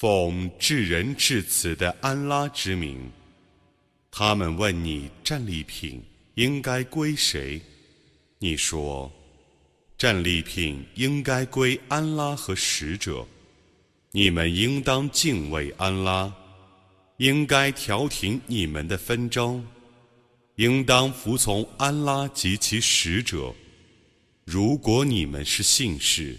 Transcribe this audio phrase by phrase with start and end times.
[0.00, 3.10] 奉至仁至慈的安拉之名，
[4.10, 6.02] 他们问你战利品
[6.36, 7.60] 应该归谁？
[8.38, 9.12] 你说，
[9.98, 13.26] 战利品应该归安拉和使者。
[14.12, 16.32] 你们应当敬畏安拉，
[17.18, 19.62] 应该调停你们的纷争，
[20.56, 23.54] 应当服从安拉及其使者。
[24.46, 26.38] 如果你们是信士。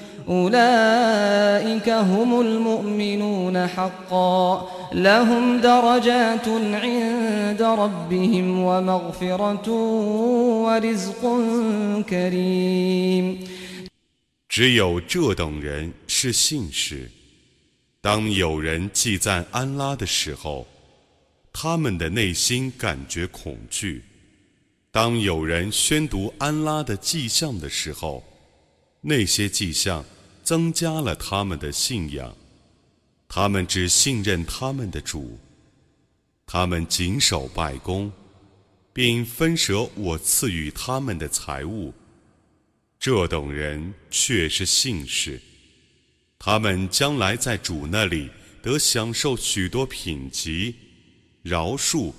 [14.49, 17.09] 只有这等人是信士。
[18.01, 20.67] 当有人祭赞安拉的时候，
[21.53, 24.01] 他们的内心感觉恐惧；
[24.91, 28.23] 当有人宣读安拉的迹象的时候，
[29.01, 30.05] 那些迹象
[30.43, 32.37] 增加了他们的信仰，
[33.27, 35.39] 他们只信任他们的主，
[36.45, 38.11] 他们谨守拜功，
[38.93, 41.93] 并分舍我赐予他们的财物。
[42.99, 45.41] 这等人却是信士，
[46.37, 48.29] 他们将来在主那里
[48.61, 50.75] 得享受许多品级、
[51.41, 52.13] 饶恕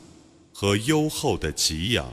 [0.53, 2.12] 和优厚的给养。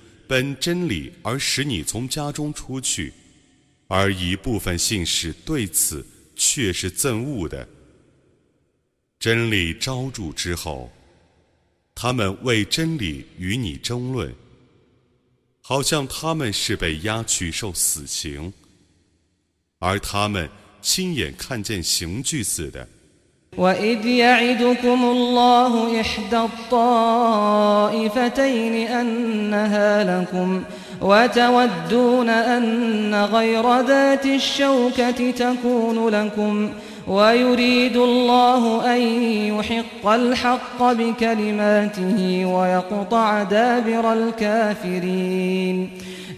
[0.31, 3.11] 本真理而使你从家中出去，
[3.89, 7.67] 而一部分信使对此却是憎恶的。
[9.19, 10.89] 真理招住之后，
[11.93, 14.33] 他们为真理与你争论，
[15.59, 18.53] 好像他们是被押去受死刑，
[19.79, 20.49] 而他们
[20.81, 22.87] 亲眼看见刑具似的。
[23.57, 26.37] وإذ يعدكم الله إحدى
[27.49, 30.63] الطائفتين أنها لكم
[31.01, 36.69] وتودون أن غير ذات الشوكة تكون لكم
[37.07, 45.89] ويريد الله أن يحق الحق بكلماته ويقطع دابر الكافرين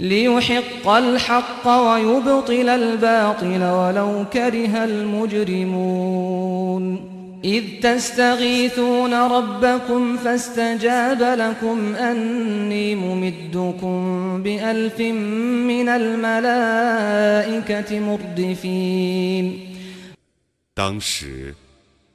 [0.02, 6.38] ليحق الحق ويبطل الباطل ولو كره المجرمون
[7.44, 17.10] إذ تستغيثون ربكم فاستجاب لكم أني ممدكم بألف من الملائكة
[18.00, 19.58] مردفين
[20.74, 21.54] 当时，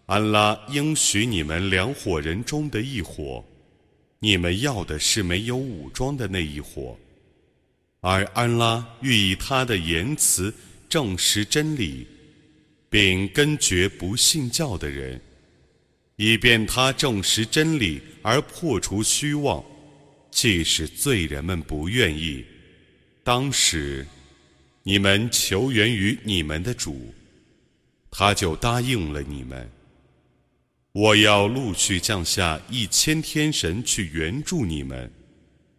[0.05, 3.43] 安拉应许你们两伙人中的一伙，
[4.19, 6.97] 你们要的是没有武装的那一伙。
[8.00, 10.54] 而安拉欲以他的言辞
[10.88, 12.06] 证实真理，
[12.88, 15.20] 并根绝不信教的人，
[16.16, 19.64] 以便他证实真理而破除虚妄。
[20.30, 22.44] 即使罪人们不愿意，
[23.24, 24.06] 当时
[24.84, 27.12] 你们求援于你们的主，
[28.10, 29.68] 他就答应了你们。
[30.92, 35.10] 我要陆续降下一千天神去援助你们。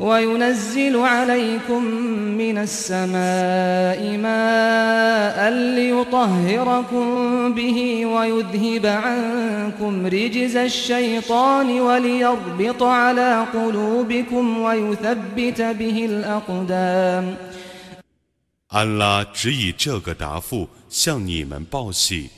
[0.00, 1.84] وينزل عليكم
[2.38, 7.04] من السماء ماء ليطهركم
[7.54, 17.36] به ويذهب عنكم رجز الشيطان وليربط على قلوبكم ويثبت به الأقدام
[18.68, 22.30] 安拉只以这个答复向你们报喜，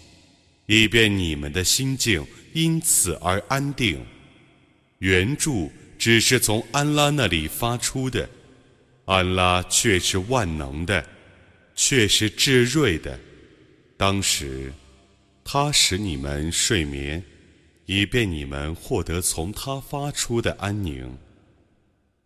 [0.66, 4.00] 以便你们的心境因此而安定。
[4.98, 8.29] 援助 只是从安拉那里发出的，
[9.05, 11.05] 安拉却是万能的，
[11.75, 13.19] 却是至睿的。
[13.97, 14.71] 当时，
[15.43, 17.23] 他使你们睡眠，
[17.85, 21.17] 以便你们获得从他发出的安宁。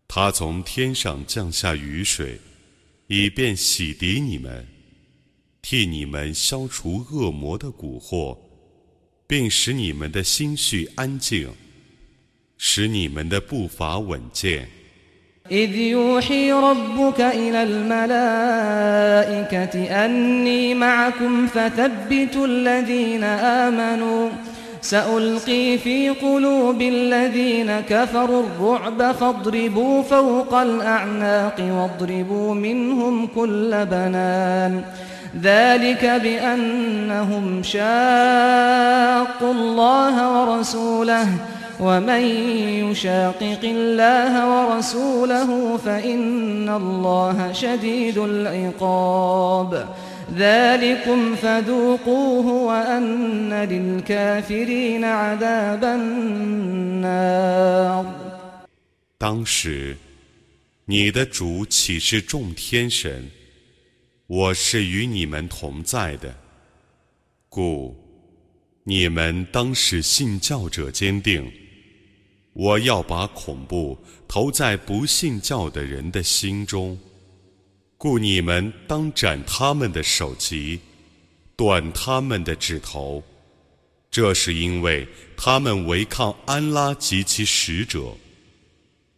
[0.08, 2.40] 他从天上降下雨水。
[3.08, 4.66] 以便洗涤你们，
[5.62, 8.38] 替你们消除恶魔的蛊惑，
[9.28, 11.54] 并使你们的心绪安静，
[12.61, 14.69] 使你们的步伐稳健。
[24.87, 34.83] سألقي في قلوب الذين كفروا الرعب فاضربوا فوق الأعناق واضربوا منهم كل بنان
[35.43, 41.29] ذلك بأنهم شاقوا الله ورسوله
[41.81, 42.23] ومن
[42.85, 49.87] يشاقق الله ورسوله فإن الله شديد العقاب
[59.19, 59.97] 当时，
[60.85, 63.31] 你的主岂是众天神？
[64.27, 66.35] 我是与你们同在的，
[67.49, 67.97] 故
[68.83, 71.49] 你们当使信教者坚定。
[72.62, 73.98] 我要把恐怖
[74.28, 76.96] 投在不信教的人的心中。
[77.98, 80.80] 故你们当斩他们的首级，
[81.56, 83.24] 断他们的指头，
[84.12, 88.16] 这是因为他们违抗安拉及其使者。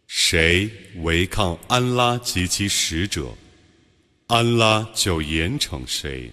[0.06, 0.70] 谁
[1.02, 3.28] 违抗安拉及其使者，
[4.26, 6.32] 安拉就严惩谁。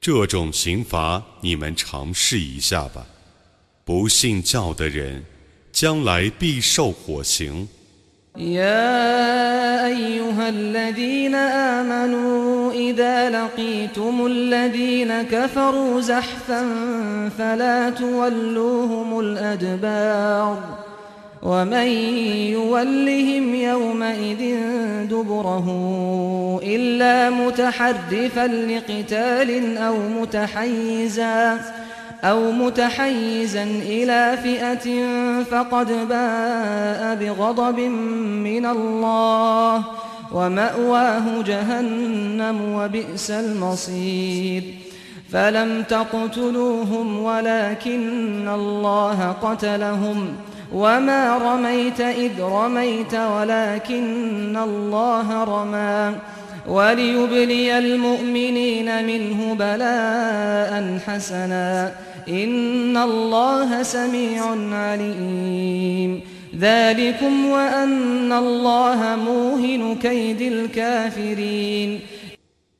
[0.00, 3.06] 这种刑罚你们尝试一下吧。
[3.84, 5.24] 不信教的人，
[5.73, 7.67] 将来必受火刑。
[8.37, 16.61] يا أيها الذين آمنوا إذا لقيتم الذين كفروا زحفا
[17.37, 20.57] فلا تولوهم الأدبار
[21.43, 21.87] ومن
[22.53, 24.57] يولهم يومئذ
[25.09, 25.67] دبره
[26.63, 31.59] إلا متحرفا لقتال أو متحيزا
[32.24, 35.04] أو متحيزا إلى فئة
[35.42, 37.80] فقد باء بغضب
[38.44, 39.82] من الله
[40.32, 44.62] ومأواه جهنم وبئس المصير.
[45.32, 50.36] فلم تقتلوهم ولكن الله قتلهم.
[50.74, 56.16] وما رميت إذ رميت ولكن الله رمى.
[56.68, 61.92] وليبلي المؤمنين منه بلاء حسنا.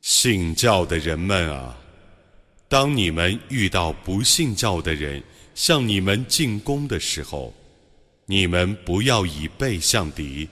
[0.01, 1.77] 信教的人们啊，
[2.69, 5.23] 当你们遇到不信教的人
[5.55, 7.53] 向你们进攻的时候，
[8.27, 10.49] 你们不要以背向敌，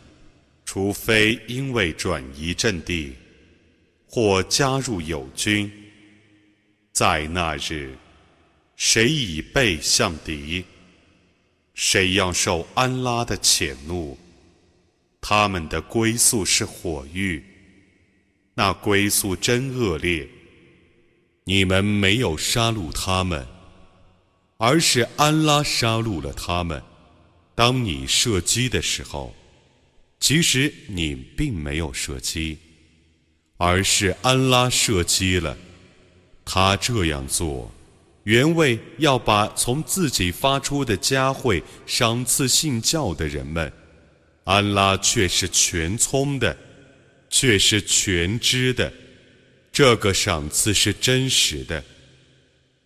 [0.65, 3.13] 除非因为转移阵地
[4.07, 5.71] 或加入友军，
[6.93, 7.95] 在那日。
[8.85, 10.65] 谁以背向敌，
[11.73, 14.19] 谁要受安拉的谴怒。
[15.21, 17.45] 他们的归宿是火狱，
[18.55, 20.29] 那归宿真恶劣。
[21.45, 23.47] 你们没有杀戮他们，
[24.57, 26.83] 而是安拉杀戮了他们。
[27.55, 29.33] 当你射击的时候，
[30.19, 32.59] 其实你并没有射击，
[33.59, 35.57] 而是安拉射击了。
[36.45, 37.73] 他这样做。
[38.25, 43.73] 原为要把从自己发出的佳慧赏赐信教的人们，
[44.45, 46.57] 安拉却是全聪的，
[47.29, 48.93] 却是全知的，
[49.73, 51.83] 这个赏赐是真实的。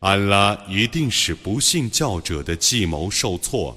[0.00, 3.76] 安拉一定使不信教者的计谋受挫。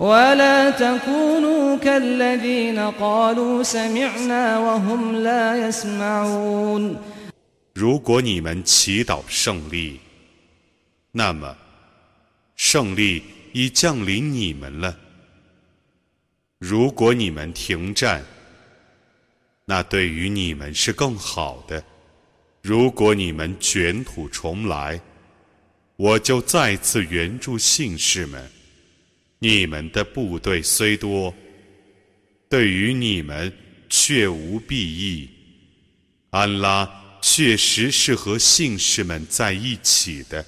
[0.00, 6.96] ولا تكونوا كالذين قالوا سمعنا وهم لا يسمعون
[7.74, 10.00] 如果你们祈祷胜利，
[11.12, 11.56] 那么
[12.56, 13.22] 胜利
[13.52, 14.96] 已降临你们了。
[16.58, 18.24] 如果你们停战，
[19.66, 21.82] 那对于你们是更好的。
[22.62, 25.00] 如果你们卷土重来，
[25.96, 28.50] 我就再次援助信士们。
[29.43, 31.33] 你们的部队虽多，
[32.47, 33.51] 对于你们
[33.89, 35.27] 却无裨益。
[36.29, 40.45] 安拉确实是和信士们在一起的。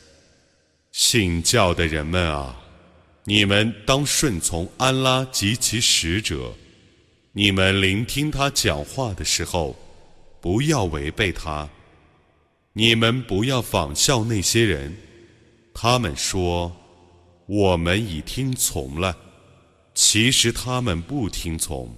[0.92, 2.56] 信教的人们啊！
[3.24, 6.54] 你们当顺从安拉及其使者。
[7.32, 9.76] 你们聆听他讲话的时候，
[10.40, 11.68] 不要违背他。
[12.74, 14.96] 你们不要仿效那些人，
[15.74, 16.72] 他们说
[17.53, 19.17] 我们已听从了，
[19.95, 21.89] 其实他们不听从。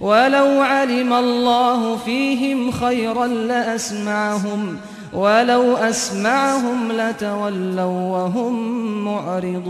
[0.00, 4.76] ولو علم الله فيهم خيرا لأسمعهم
[5.12, 8.54] ولو أسمعهم لتولوا وهم
[9.04, 9.64] معرضون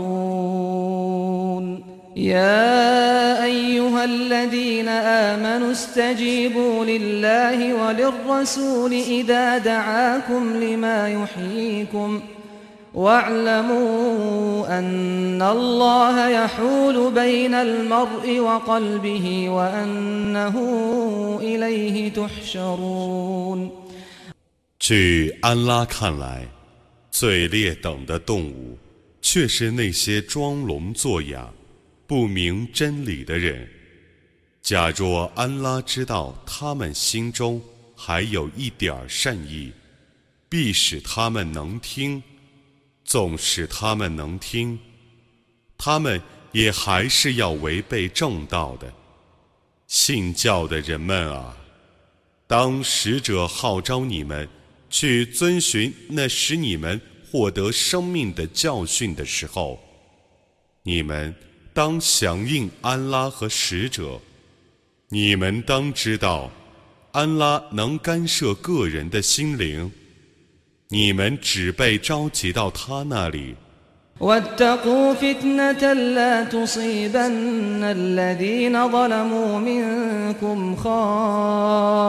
[2.15, 12.35] يا أيها الذين آمنوا استجيبوا لله وللرسول إذا دعاكم لما يحييكم ۖ
[12.95, 20.55] واعلموا أن الله يحول بين المرء وقلبه وأنه
[21.41, 23.71] إليه تحشرون
[24.79, 26.47] 据安拉看来，
[27.11, 28.77] 最劣等的动物，
[29.21, 31.49] 却是那些装聋作哑、
[32.10, 33.70] 不明真理的人。
[34.60, 37.62] 假若安拉知道他们心中
[37.94, 39.72] 还有一点善意，
[40.48, 42.20] 必使他们能听。
[43.04, 44.76] 纵使他们能听，
[45.78, 48.92] 他们也还是要违背正道的。
[49.86, 51.56] 信教的人们啊，
[52.48, 54.48] 当使者号召你们
[54.88, 57.00] 去遵循那使你们
[57.30, 59.80] 获得生命的教训的时候，
[60.82, 61.32] 你们
[61.73, 64.19] 当响应安拉和使者。
[65.09, 66.49] 你们当知道，
[67.11, 69.91] 安拉能干涉个人的心灵。
[70.89, 73.55] 你们只被召集到他那里。
[74.19, 82.05] واتقوا فتنة لا تصيبن الذين ظلموا منكم خاصة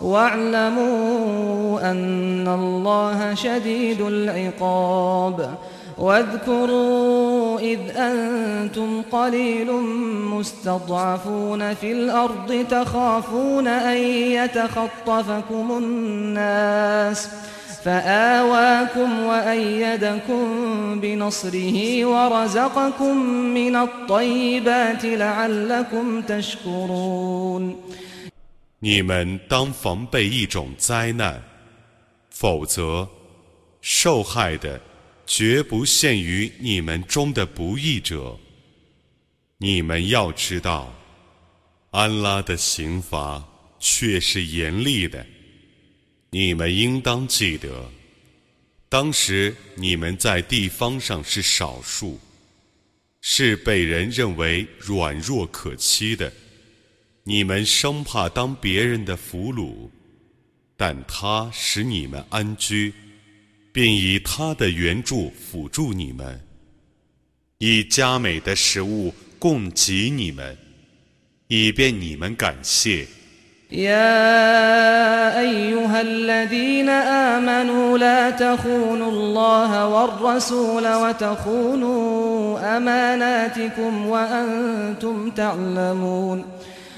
[0.00, 5.58] واعلموا أن الله شديد العقاب
[5.98, 9.72] واذكروا إذ أنتم قليل
[10.32, 13.96] مستضعفون في الأرض تخافون أن
[14.32, 17.28] يتخطفكم الناس
[17.84, 20.44] فآواكم وأيدكم
[21.00, 23.16] بنصره ورزقكم
[23.54, 27.76] من الطيبات لعلكم تشكرون
[28.82, 31.42] 你们当防备一种灾难，
[32.30, 33.06] 否则
[33.82, 34.80] 受害的
[35.25, 38.37] 绝不限于你们中的不义者。
[39.57, 40.93] 你们要知道，
[41.91, 43.43] 安拉的刑罚
[43.79, 45.25] 却是严厉的。
[46.29, 47.89] 你们应当记得，
[48.89, 52.19] 当时你们在地方上是少数，
[53.21, 56.31] 是被人认为软弱可欺的。
[57.23, 59.89] 你们生怕当别人的俘虏，
[60.77, 62.93] 但他使你们安居。
[63.75, 66.39] 并以他的援助辅助你们，
[67.57, 70.57] 以佳美的食物供给你们，
[71.49, 73.05] 以便你们感谢。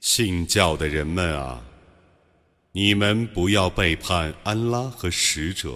[0.00, 1.62] 信教的人们啊，
[2.72, 5.72] 你们不要背叛安拉和使者。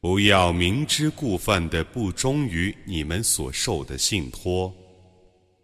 [0.00, 4.70] 不要明知故犯的不忠于你们所受的信托，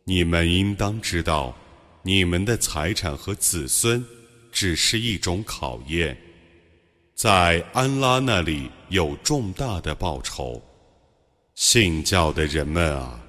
[0.05, 1.55] 你们应当知道，
[2.03, 4.03] 你们的财产和子孙
[4.50, 6.17] 只是一种考验，
[7.15, 10.62] 在安拉那里有重大的报酬。
[11.60, 13.20] 信教的人们啊，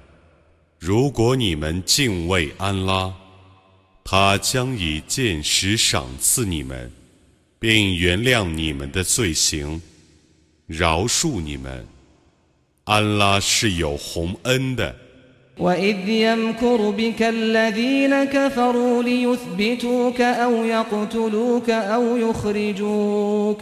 [0.79, 3.13] 如果你们敬畏安拉，
[4.03, 6.91] 他将以见识赏赐你们，
[7.59, 9.81] 并原谅你们的罪行。
[10.65, 11.85] 饶恕你们，
[12.83, 14.95] 安拉是有洪恩的。
[15.57, 23.61] وإذ يمكر بك الذين كفروا ليثبتوك أو يقتلوك أو يخرجوك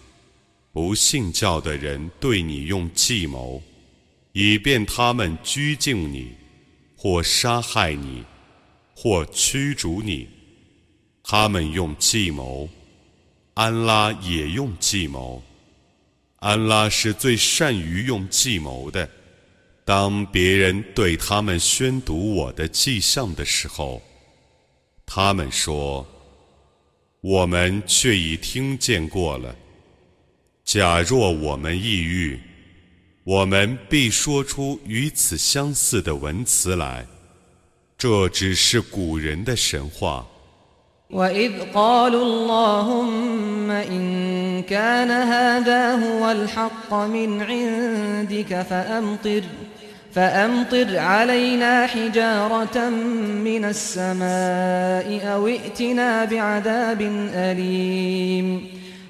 [0.73, 3.61] 不信教的人对你用计谋，
[4.31, 6.31] 以便他们拘禁你，
[6.95, 8.23] 或杀害你，
[8.95, 10.27] 或驱逐你。
[11.23, 12.69] 他们用计谋，
[13.53, 15.43] 安拉也用计谋。
[16.37, 19.07] 安拉是最善于用计谋的。
[19.83, 24.01] 当别人对他们宣读我的迹象的时候，
[25.05, 26.07] 他们说
[27.19, 29.53] ：“我们却已听见过了。
[30.70, 32.40] 假若我们抑郁，
[33.24, 37.06] 我们必说出与此相似的文词来。
[37.98, 40.26] 这只是古人的神话。”
[41.10, 49.42] وإذ قالوا اللهم إن كان هذا هو الحق من عندك فأمطر
[50.12, 52.90] فأمطر علينا حجارة
[53.48, 57.00] من السماء أو ائتنا بعذاب
[57.34, 58.46] أليم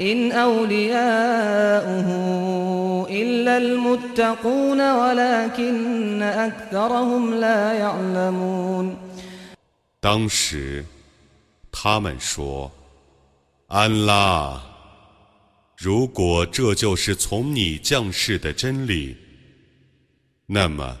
[0.00, 2.08] إن أولياؤه
[3.10, 8.96] إلا المتقون ولكن أكثرهم لا يعلمون
[10.00, 10.84] 当时，
[11.70, 14.60] 他们说：“安拉。”
[15.76, 19.16] 如果这就是从你降世的真理，
[20.46, 20.96] 那么，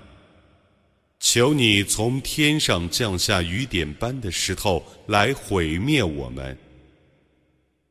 [1.20, 6.58] 求你从天上降下雨点般的石头来毁灭我们，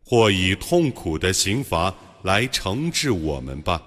[0.08, 1.92] 或以痛苦的刑罚
[2.22, 3.82] 来惩治我们吧。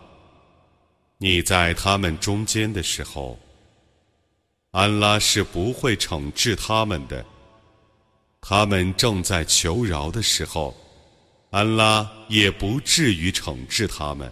[1.17, 3.39] 你在他们中间的时候，
[4.71, 7.25] 安拉是不会惩治他们的。
[8.41, 10.75] 他们正在求饶的时候。
[11.51, 14.31] 安拉也不至于惩治他们。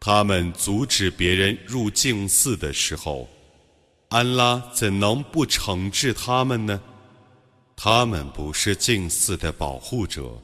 [0.00, 3.28] 他们阻止别人入境寺的时候，
[4.08, 6.82] 安拉怎能不惩治他们呢？
[7.76, 10.36] 他们不是净寺的保护者。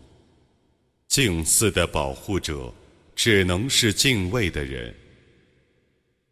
[1.11, 2.71] 净寺的保护者
[3.15, 4.93] 只能是敬畏的人，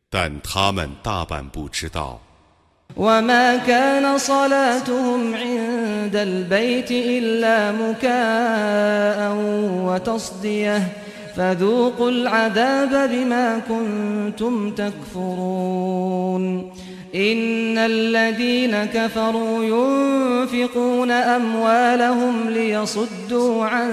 [0.09, 2.21] 但他们大半不知道。
[2.95, 9.33] وما كان صلاتهم عند البيت إلا مكاء
[9.85, 10.87] وتصديه
[11.35, 16.43] فذوقوا العذاب بما كنتم تكفرون
[17.15, 23.91] إن الذين كفروا ينفقون أموالهم ليصدوا عن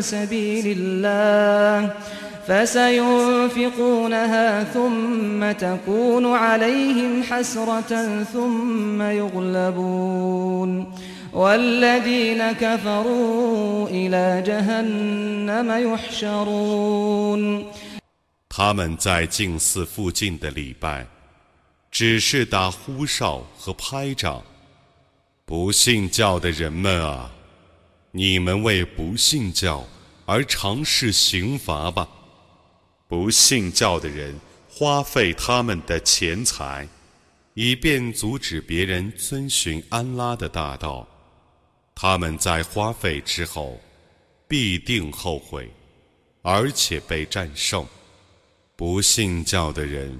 [0.00, 1.90] سبيل الله
[2.46, 4.04] فسينفقونها
[4.64, 10.92] ثم تكون عليهم حسرة ثم يغلبون
[11.32, 17.64] والذين كفروا إلى جهنم يحشرون
[18.54, 21.06] 他们在净寺附近的礼拜，
[21.99, 24.43] 只是打呼哨和拍掌。
[25.45, 27.33] 不信教的人们啊，
[28.11, 29.83] 你们为不信教。
[30.27, 32.07] 而尝试刑罚吧。
[33.07, 36.87] 不信教的人花费他们的钱财，
[37.55, 41.07] 以便阻止别人遵循安拉的大道，
[41.95, 43.81] 他们在花费之后
[44.47, 45.67] 必定后悔，
[46.43, 47.83] 而且被战胜。
[48.75, 50.19] 不信教的人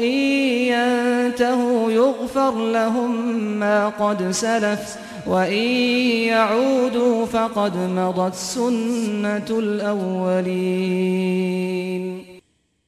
[0.00, 0.14] إن
[0.72, 3.10] ينتهوا يغفر لهم
[3.58, 4.96] ما قد سلف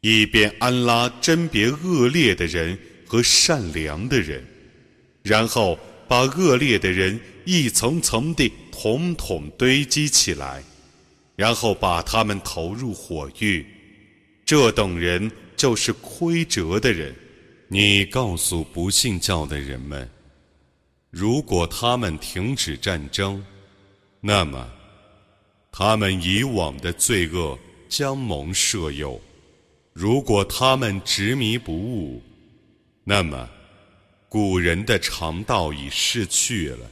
[0.01, 4.45] 以便安拉甄别恶劣的人和善良的人，
[5.25, 10.63] 然后把恶劣的人一层层地统统堆积起来，
[11.35, 13.67] 然后把他们投入火狱。
[14.47, 15.29] 这等人
[15.64, 17.16] 就是亏折的人。
[17.70, 20.10] 你告诉不信教的人们。
[21.10, 23.42] 如果他们停止战争，
[24.20, 24.70] 那么
[25.72, 29.18] 他们以往的罪恶将蒙赦宥；
[29.94, 32.22] 如果他们执迷不悟，
[33.06, 33.50] 那么
[34.28, 36.92] 古人的肠道已逝去了。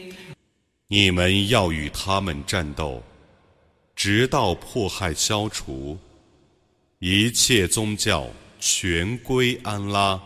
[0.93, 3.01] 你们要与他们战斗，
[3.95, 5.97] 直到迫害消除，
[6.99, 8.27] 一切宗教
[8.59, 10.21] 全归安拉。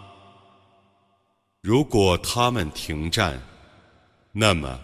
[1.61, 3.39] 如果他们停战，
[4.31, 4.81] 那么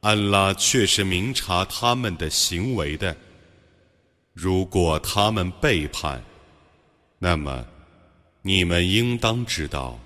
[0.00, 3.14] 安拉却是明察他们的行为的；
[4.32, 6.20] 如果他们背叛，
[7.20, 7.64] 那么
[8.42, 9.96] 你们应当知道，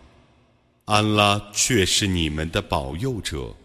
[0.85, 3.57] 安拉却是你们的保佑者，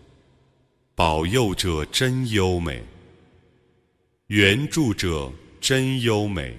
[1.01, 2.83] 保佑者真优美，
[4.29, 6.57] 援助者真优美。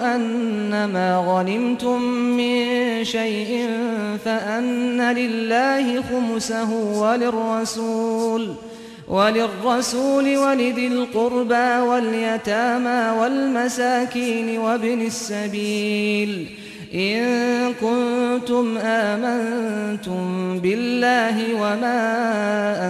[0.00, 2.02] أنما غنمتم
[2.36, 3.68] من شيء
[4.24, 6.70] فأن لله خمسه
[7.02, 8.54] وللرسول
[9.08, 16.48] وللرسول ولذي القربى واليتامى والمساكين وابن السبيل
[16.94, 22.02] إن كنتم آمنتم بالله وما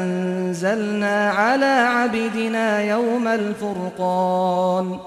[0.02, 4.98] أنزلنا على عبدنا يوم الفرقان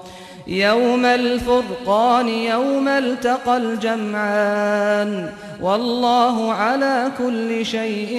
[0.46, 8.12] يوم الفرقان يوم التقى الجمعان والله على كل شيء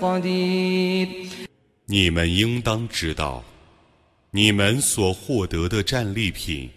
[0.00, 1.08] قدير
[1.88, 3.44] 你们应当知道，
[4.32, 6.68] 你们所获得的战利品，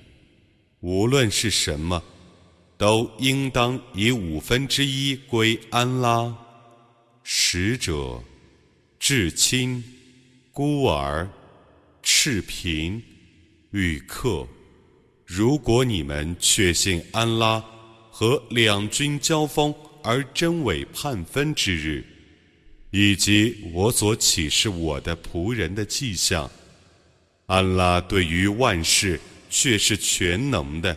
[0.82, 2.04] 无论是什么，
[2.77, 6.37] 都应当以五分之一归安拉、
[7.23, 8.23] 使者、
[8.99, 9.83] 至亲、
[10.53, 11.29] 孤儿、
[12.03, 13.03] 赤贫、
[13.71, 14.47] 旅客。
[15.25, 17.65] 如果你们确信安拉
[18.11, 22.05] 和两军交锋而真伪判分之日，
[22.91, 26.51] 以及我所启示我的仆人的迹象，
[27.47, 30.97] 安拉对于万事却是全能的。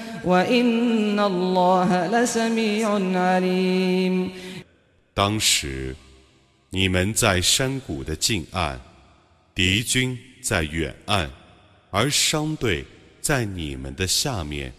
[5.13, 5.95] 当时
[6.69, 8.79] 你们在山谷的近岸
[9.53, 11.29] 敌军在远岸
[11.89, 12.85] 而商队
[13.19, 14.73] 在你们的下面。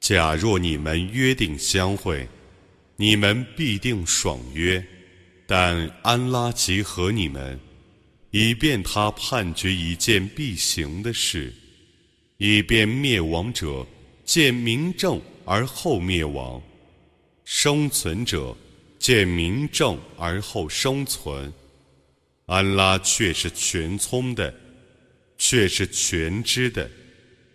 [0.00, 2.26] 假若你们约定相会
[2.96, 4.82] 你们必定爽约
[5.46, 7.60] 但安拉集合你们
[8.30, 11.52] 以便他判决一件必行的事
[12.38, 13.86] 以便灭亡者
[14.29, 16.61] 见明证而后灭亡，
[17.43, 18.55] 生存者
[18.97, 21.53] 见明正而后生存，
[22.47, 24.53] 安拉却是全聪的，
[25.37, 26.89] 却是全知的。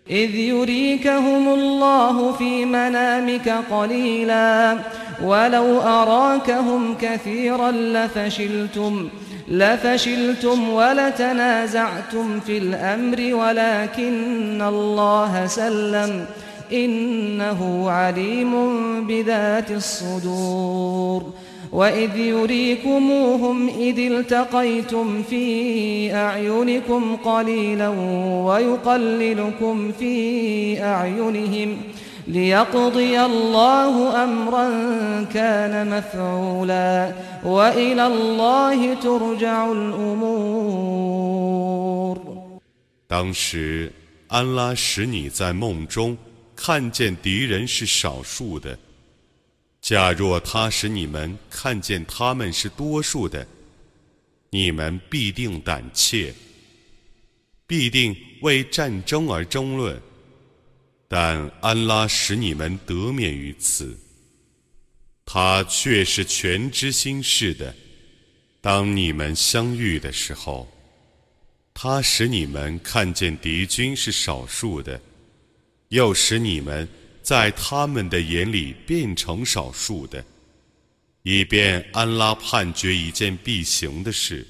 [0.09, 4.79] إذ يريكهم الله في منامك قليلا
[5.23, 9.09] ولو أراكهم كثيرا لفشلتم
[9.49, 16.27] لفشلتم ولتنازعتم في الأمر ولكن الله سلم
[16.73, 18.53] إنه عليم
[19.07, 21.33] بذات الصدور
[21.73, 27.89] وإذ يريكموهم إذ التقيتم في أعينكم قليلا
[28.47, 31.77] ويقللكم في أعينهم
[32.29, 34.69] ليقضي الله أمرا
[35.35, 37.13] كان مفعولا
[37.45, 41.11] وإلى الله ترجع الأمور
[43.09, 43.91] 当时，
[44.29, 46.17] 安拉使你在梦中
[46.56, 48.78] 看见敌人是少数的。
[49.82, 53.46] 假若他使你们看见他们是多数的，
[54.50, 56.34] 你们必定胆怯，
[57.68, 60.02] 必定为战争而争论。
[61.08, 63.96] 但安拉使你们得免于此，
[65.24, 67.76] 他却是全知心事的。
[68.60, 70.68] 当你们相遇的时候，
[71.76, 75.00] 他使你们看见敌军是少数的，
[75.96, 76.88] 又使你们。
[77.24, 80.24] 在他们的眼里变成少数的，
[81.24, 84.46] 以便安拉判决一件必行的事，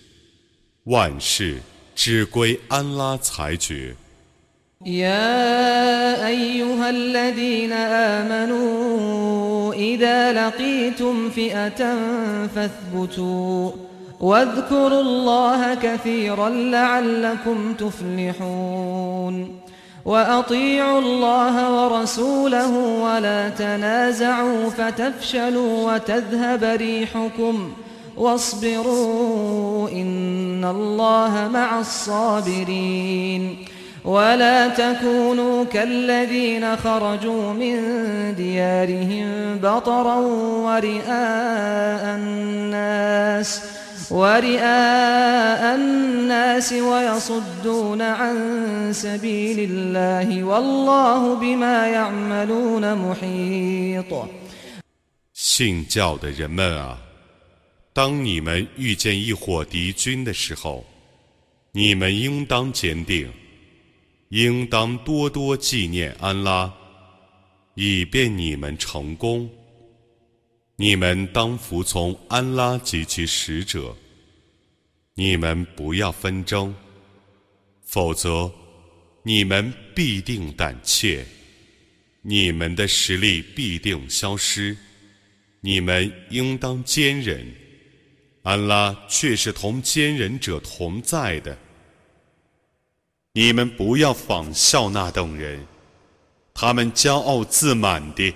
[0.84, 1.62] 万事
[1.96, 3.96] 只归安拉裁决。
[20.06, 27.72] وأطيعوا الله ورسوله ولا تنازعوا فتفشلوا وتذهب ريحكم
[28.18, 33.58] واصبروا إن الله مع الصابرين
[34.06, 37.76] ولا تكونوا كالذين خرجوا من
[38.36, 40.16] ديارهم بطرا
[40.66, 43.75] ورئاء الناس ۖ
[44.11, 54.29] ورئاء الناس ويصدون عن سبيل الله والله بما يعملون محيط
[55.33, 56.99] 信教的人们啊，
[57.93, 60.85] 当你们遇见一伙敌军的时候，
[61.73, 63.29] 你们应当坚定，
[64.31, 66.73] 应当多多纪念安拉，
[67.75, 69.49] 以便你们成功。
[70.78, 73.96] 你们当服从安拉及其使者。
[75.14, 76.76] 你们不要纷争，
[77.86, 78.52] 否则
[79.24, 81.26] 你们必定胆怯，
[82.22, 84.76] 你们的实力必定消失。
[85.62, 87.56] 你们应当坚忍，
[88.44, 91.58] 安拉却是同坚忍者同在的。
[93.32, 95.66] 你们不要仿效那等人，
[96.54, 98.34] 他们骄傲自满地。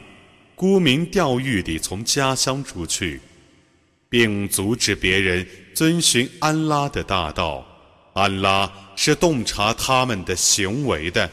[0.60, 3.22] 沽名钓誉地从家乡出去，
[4.10, 7.66] 并阻止别人遵循安拉的大道。
[8.12, 11.30] 安拉是洞察他们的行为的。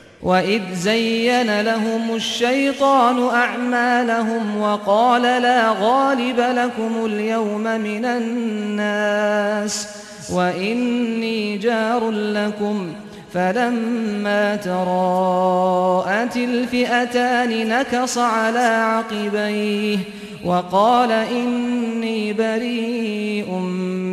[13.36, 19.98] فلما تراءت الفئتان نكص على عقبيه
[20.46, 23.52] وقال إني بريء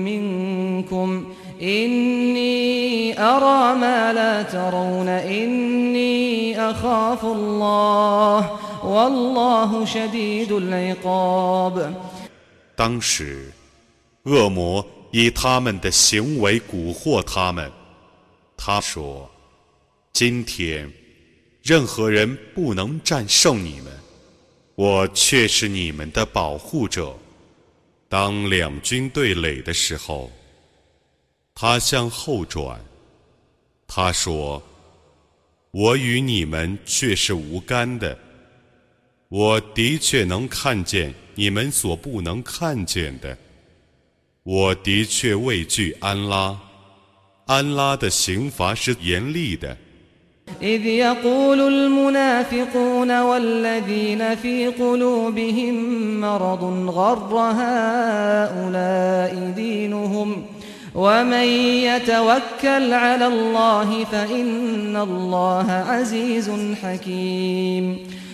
[0.07, 1.24] منكم
[1.62, 8.51] إني أرى ما لا ترون إني أخاف الله
[8.85, 11.94] والله شديد العقاب
[12.77, 13.53] 当时，
[14.24, 17.72] 恶魔以他们的行为蛊惑他们。
[18.56, 19.30] 他说
[20.13, 20.92] ：“今天，
[21.62, 23.92] 任何人不能战胜你们，
[24.76, 27.16] 我却是你们的保护者。”
[28.08, 30.32] 当两军对垒的时候，
[31.56, 32.80] 他向后转，
[33.88, 34.62] 他说
[35.72, 38.18] ：“我与你们却是无干的。
[39.30, 43.36] 我的确能看见你们所不能看见的。
[44.44, 46.60] 我的确畏惧安拉。”
[47.46, 49.77] 安拉的刑罚是严厉的。
[50.62, 55.74] إذ يقول المنافقون والذين في قلوبهم
[56.20, 60.44] مرض غر هؤلاء دينهم
[60.94, 61.44] ومن
[61.85, 66.51] يتوكل على الله فإن الله عزيز
[66.83, 67.98] حكيم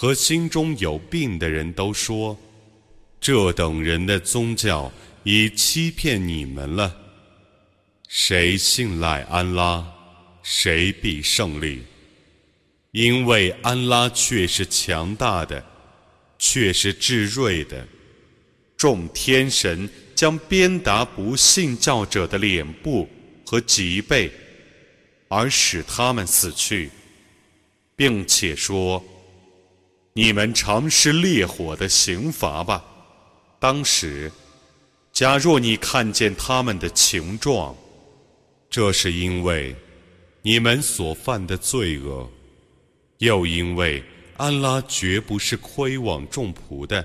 [0.00, 2.38] 和心中有病的人都说
[3.20, 4.92] ：“这等人的宗教
[5.24, 6.96] 已欺骗你们了。
[8.06, 9.84] 谁信赖安拉，
[10.40, 11.82] 谁必胜利。
[12.92, 15.64] 因为安拉却是强大的。”
[16.38, 17.84] 却是至睿的。
[18.76, 23.08] 众天神将鞭打不信教者的脸部
[23.44, 24.30] 和脊背，
[25.26, 26.90] 而使他们死去，
[27.96, 29.04] 并且说
[30.20, 32.84] ：“你们尝试烈火的刑罚吧。”
[33.60, 34.32] 当时，
[35.12, 37.72] 假若你看见他们的情状，
[38.68, 39.76] 这是因为
[40.42, 42.28] 你们所犯的罪恶，
[43.18, 44.02] 又因为。
[44.38, 47.04] 安拉绝不是亏枉众仆的。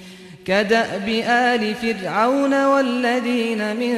[0.46, 3.94] كدأب آل فرعون والذين من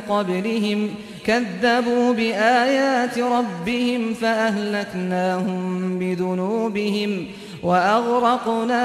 [0.00, 7.26] قبلهم كذبوا بآيات ربهم فأهلكناهم بذنوبهم
[7.62, 8.82] وأغرقنا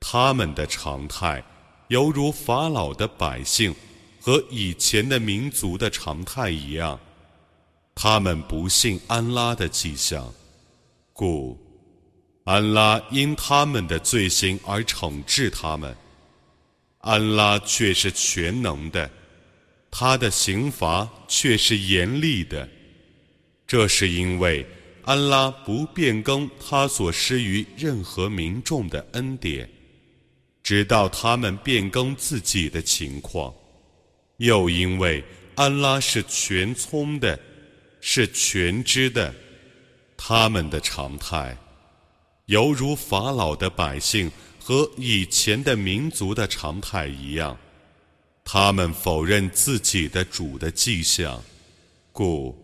[0.00, 1.42] 他们的常态，
[1.88, 3.74] 犹如法老的百姓
[4.20, 7.00] 和以前的民族的常态一样。
[8.03, 10.33] 他们不信安拉的迹象，
[11.13, 11.55] 故
[12.45, 15.95] 安拉因他们的罪行而惩治他们。
[17.01, 19.07] 安拉却是全能的，
[19.91, 22.67] 他的刑罚却是严厉的。
[23.67, 24.65] 这是因为
[25.03, 29.69] 安拉不变更他所施于任何民众的恩典。
[30.63, 33.53] 直到他们变更自己的情况，
[34.37, 37.39] 又因为安拉是全聪的，
[38.01, 39.33] 是全知的，
[40.17, 41.55] 他们的常态，
[42.47, 47.57] 犹如法老的百姓和以前的民族的常态一样，
[48.43, 51.41] 他们否认自己的主的迹象，
[52.11, 52.57] 故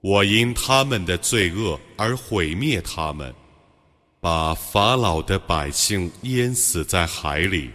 [0.00, 3.34] 我因他们的罪恶而毁灭他们。
[4.18, 7.70] 把法老的百姓淹死在海里，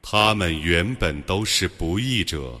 [0.00, 2.60] 他们原本都是不义者。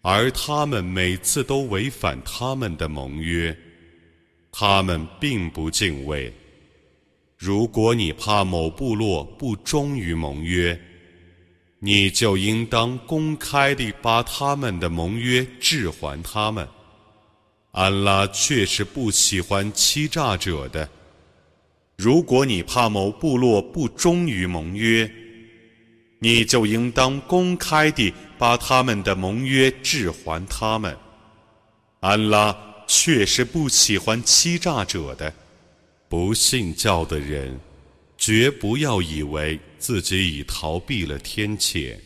[0.00, 3.56] 而他们每次都违反他们的盟约，
[4.50, 6.32] 他们并不敬畏。
[7.36, 10.80] 如果你怕某部落不忠于盟约，
[11.80, 16.66] 你就应当公开地把他们的盟约置还他们。
[17.70, 20.88] 安拉却是不喜欢欺诈者的。
[21.96, 25.08] 如果你怕某部落不忠于盟约，
[26.18, 30.96] 你就应当公开地把他们的盟约置还他们。
[32.00, 32.56] 安拉
[32.86, 35.32] 却是不喜欢欺诈者的。
[36.08, 37.60] 不信教的人，
[38.16, 39.58] 绝不要以为。
[39.78, 41.96] 自己已逃避了天谴，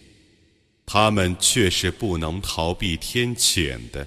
[0.85, 4.07] 他们却是不能逃避天谴的。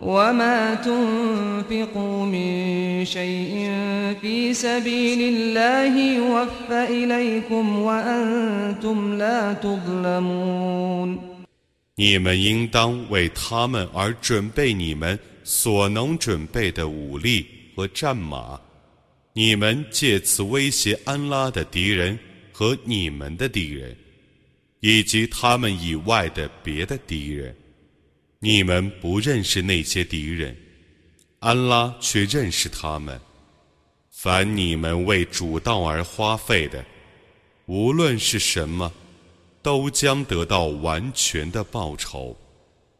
[0.00, 3.70] وما تنفقوا من شيء
[4.20, 11.18] في سبيل الله يوفى إليكم وأنتم لا تظلمون
[11.98, 18.60] 你们应当为他们而准备你们所能准备的武力和战马，
[19.32, 22.18] 你们借此威胁安拉的敌人
[22.52, 23.96] 和你们的敌人，
[24.80, 27.56] 以及他们以外的别的敌人。
[28.43, 30.57] 你们不认识那些敌人，
[31.41, 33.21] 安拉却认识他们。
[34.09, 36.83] 凡你们为主道而花费的，
[37.67, 38.91] 无论是什么，
[39.61, 42.35] 都将得到完全的报酬。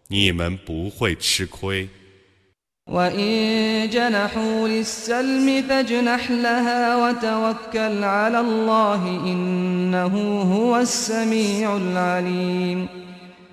[0.10, 1.90] 你们不会吃亏。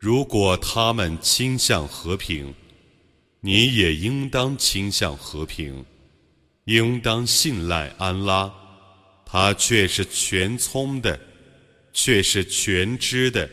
[0.00, 2.52] 如果他们倾向和平，
[3.40, 5.84] 你也应当倾向和平，
[6.64, 8.52] 应当信赖安拉，
[9.24, 11.20] 他却是全聪的，
[11.92, 13.48] 却是全知的。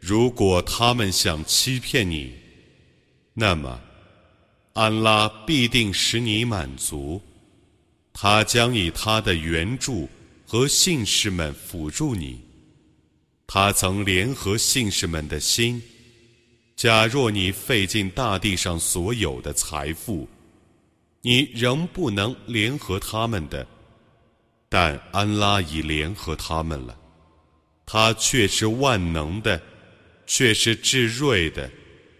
[0.00, 2.32] 如果他们想欺骗你，
[3.34, 3.80] 那么。
[4.78, 7.20] 安拉必定使你满足，
[8.12, 10.08] 他将以他的援助
[10.46, 12.40] 和信士们辅助你。
[13.44, 15.82] 他曾联合信士们的心。
[16.76, 20.28] 假若你费尽大地上所有的财富，
[21.22, 23.66] 你仍不能联合他们的，
[24.68, 26.96] 但安拉已联合他们了。
[27.84, 29.60] 他却是万能的，
[30.24, 31.68] 却是至睿的。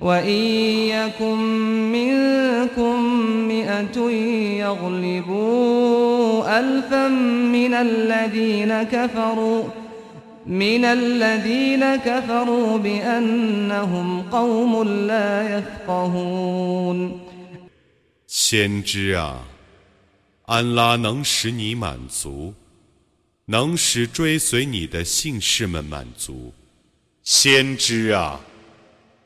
[0.00, 0.40] وإن
[0.88, 1.38] يكن
[1.92, 2.94] منكم
[3.48, 4.10] مئة
[4.64, 9.64] يغلبوا ألفا من الذين كفروا
[10.46, 17.20] من الذين كفروا بأنهم قوم لا يفقهون
[18.28, 19.44] 先知啊，
[20.46, 22.52] 安拉能使你满足，
[23.46, 26.52] 能使追随你的信士们满足。
[27.22, 28.40] 先知啊！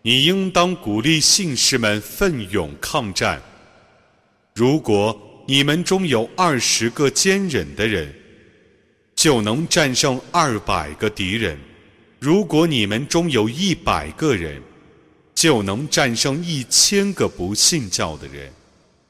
[0.05, 3.41] 你应当鼓励信士们奋勇抗战。
[4.53, 8.13] 如果你们中有二十个坚忍的人，
[9.15, 11.55] 就能战胜二百个敌人；
[12.19, 14.61] 如果你们中有一百个人，
[15.33, 18.51] 就能战胜一千个不信教的人。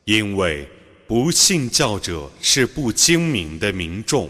[0.06, 0.68] 因为
[1.08, 4.30] 不信教者是不精明的民众。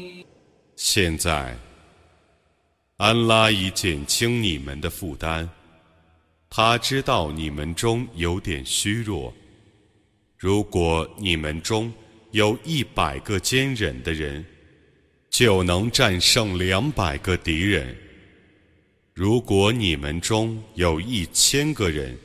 [0.83, 1.55] 现在，
[2.97, 5.47] 安拉已减轻你们的负担。
[6.49, 9.31] 他知道你们中有点虚弱。
[10.39, 11.93] 如果你们中
[12.31, 14.43] 有一百个坚忍的人，
[15.29, 17.95] 就能战胜两百个敌人。
[19.13, 22.17] 如果你们中有一千个人，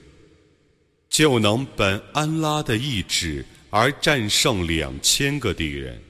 [1.11, 6.03] 就能本安拉的意志而战胜两千个敌人。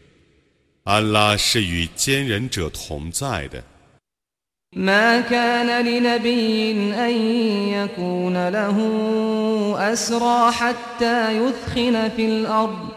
[0.86, 3.64] 安拉是与坚忍者同在的。
[4.76, 7.12] ما كان لنبي أن
[7.68, 8.78] يكون له
[9.94, 12.90] أسرى حتى يثخن في الأرض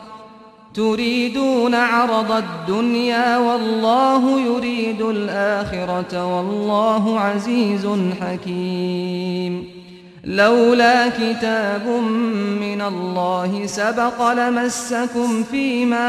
[0.75, 7.89] تريدون عرض الدنيا والله يريد الآخرة والله عزيز
[8.21, 9.78] حكيم
[10.29, 11.87] لولا كتاب
[12.61, 16.09] من الله سبق لمسكم فيما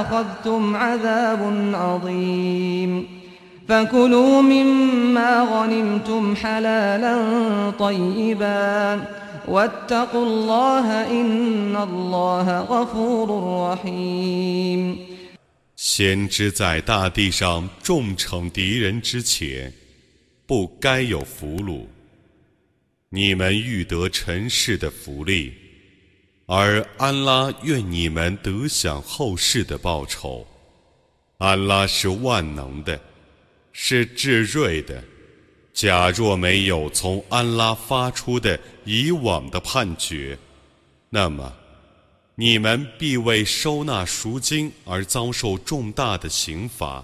[0.00, 1.40] أخذتم عذاب
[1.74, 3.08] عظيم
[3.68, 7.16] فكلوا مما غنمتم حلالا
[7.78, 9.00] طيبا
[9.48, 13.28] واتقوا الله إن الله غفور
[13.72, 14.96] رحيم
[15.76, 19.72] 先知在大地上重惩敌人之前，
[20.46, 21.86] 不该有俘虏。
[23.17, 25.51] 你们欲得尘世的福利，
[26.45, 30.45] 而安拉愿你们得享后世的报酬。
[31.39, 33.01] 安拉是万能的。
[33.79, 35.03] 是至睿的。
[35.73, 40.37] 假若没有从安拉发出的以往的判决，
[41.09, 41.51] 那么
[42.35, 47.03] 你们必为收纳赎金而遭受重大的刑罚。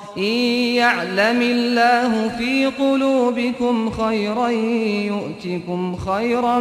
[0.18, 0.22] إن
[0.74, 6.60] يعلم الله في قلوبكم خيرا يؤتكم خيرا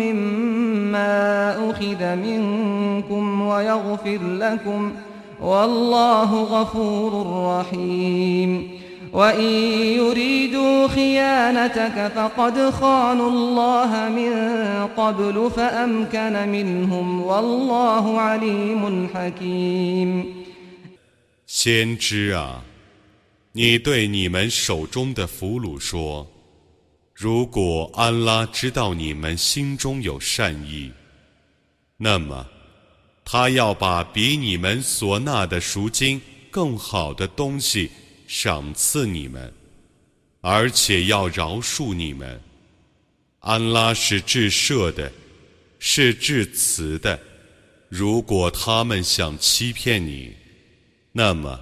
[0.00, 4.92] مما أخذ منكم ويغفر لكم
[5.42, 8.68] والله غفور رحيم
[9.12, 9.52] وإن
[10.00, 14.32] يريدوا خيانتك فقد خانوا الله من
[14.96, 20.38] قبل فأمكن منهم والله عليم حكيم
[21.50, 22.62] 先知啊，
[23.55, 26.27] 你对你们手中的俘虏说：
[27.13, 30.91] 如果安拉知道你们心中有善意，
[31.97, 32.47] 那么
[33.23, 37.89] 他要把比你们所纳的赎金更好的东西。
[38.25, 39.53] 赏赐你们，
[40.41, 42.41] 而且要饶恕你们。
[43.39, 45.11] 安拉是至赦的，
[45.77, 47.19] 是至慈的。
[47.89, 50.33] 如果他们想欺骗你，
[51.11, 51.59] 那么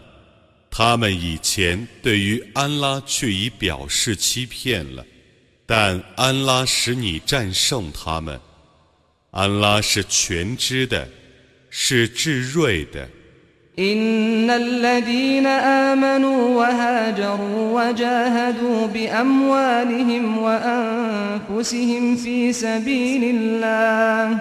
[0.70, 5.04] 他们以前对于安拉却已表示欺骗了。
[5.64, 8.40] 但安拉使你战胜他们。
[9.32, 11.08] 安拉是全知的，
[11.70, 13.08] 是至睿的。
[13.78, 24.40] إن الذين آمنوا وهاجروا وجاهدوا بأموالهم وأنفسهم في سبيل الله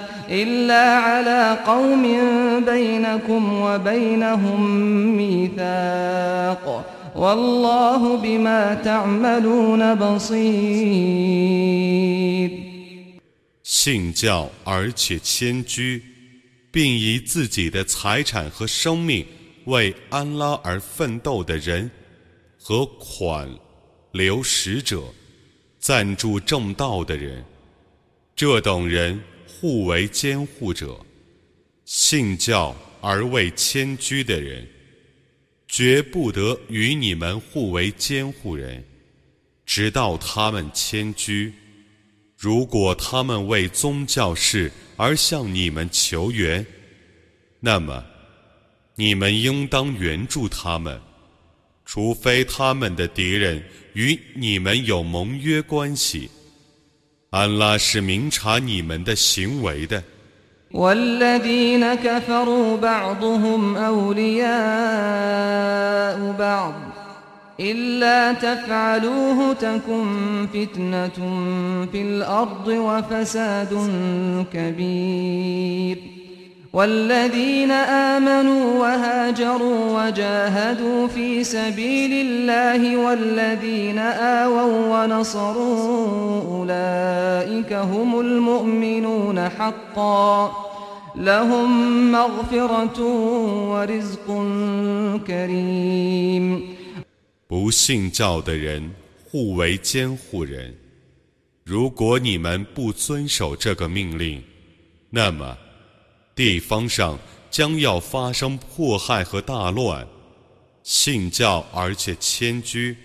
[0.30, 2.02] إلا على قوم
[2.64, 4.60] بينكم وبينهم
[5.16, 6.84] ميثاق
[13.62, 16.02] 信教而且迁居，
[16.70, 19.24] 并以自己的财产和生命
[19.64, 21.90] 为安拉而奋斗的人，
[22.60, 23.48] 和款
[24.12, 25.02] 留使者、
[25.78, 27.42] 赞助正道的人，
[28.34, 29.18] 这等人
[29.61, 30.99] 互为监护者。
[31.85, 34.67] 信教而未迁居的人。
[35.67, 38.83] 绝不得与你们互为监护人，
[39.65, 41.53] 直到他们迁居。
[42.37, 46.65] 如果他们为宗教事而向你们求援，
[47.61, 48.03] 那么
[48.95, 50.99] 你们应当援助他们，
[51.85, 56.29] 除非他们的敌人与你们有盟约关系。
[57.30, 60.02] 安拉是明察你们的行为的。
[60.72, 64.46] والذين كفروا بعضهم أولياء
[66.38, 66.74] بعض
[67.60, 71.08] إلا تفعلوه تكن فتنة
[71.92, 73.90] في الأرض وفساد
[74.52, 76.09] كبير
[76.72, 90.52] والذين آمنوا وهاجروا وجاهدوا في سبيل الله والذين آووا ونصروا أولئك هم المؤمنون حقا
[91.16, 93.00] لهم مغفرة
[93.70, 94.26] ورزق
[95.26, 96.76] كريم
[97.48, 98.90] 不信教的人
[99.24, 100.74] 互为监护人。
[101.64, 104.42] 如果你们不遵守这个命令，
[105.08, 105.56] 那么。
[106.41, 107.19] 地方上
[107.51, 110.07] 将要发生迫害和大乱，
[110.81, 112.97] 信教而且迁居，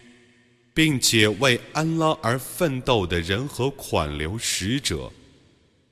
[0.72, 5.12] 并且为安拉而奋斗的人和款流使者，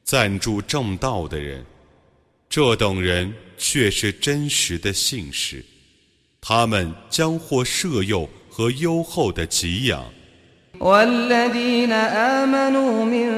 [0.05, 1.63] 赞助正道的人，
[2.49, 5.63] 这等人却是真实的信使，
[6.41, 10.11] 他们将获赦宥和优厚的给养。
[10.80, 11.92] والذين
[12.42, 13.30] آمنوا من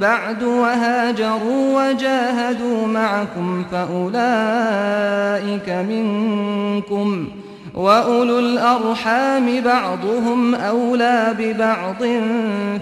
[0.00, 7.28] بعد وهاجروا وجاهدوا معكم فأولئك منكم
[7.74, 12.02] وأولو الأرحام بعضهم أولى ببعض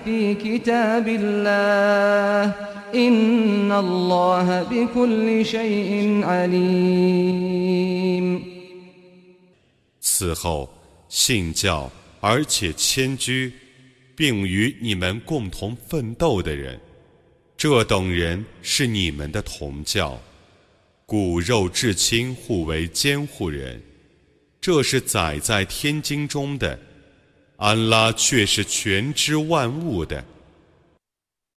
[0.04, 2.52] في كتاب الله
[2.94, 7.46] إن الله بكل شيء عليم
[10.00, 10.68] 此后，
[11.08, 13.52] 信教而且迁居。
[14.21, 16.79] 并与你们共同奋斗的人，
[17.57, 20.21] 这等人是你们的同教，
[21.07, 23.81] 骨肉至亲互为监护人，
[24.61, 26.79] 这是载在天经中的，
[27.57, 30.23] 安拉却是全知万物的。